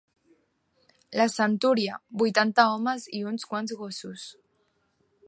La 1.19 1.27
centúria, 1.33 1.99
vuitanta 2.23 2.67
homes 2.73 3.05
i 3.19 3.21
uns 3.33 3.49
quants 3.53 3.77
gossos 3.83 4.25